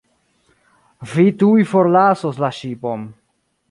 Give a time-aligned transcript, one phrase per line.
[1.13, 3.11] Vi tuj forlasos la ŝipon.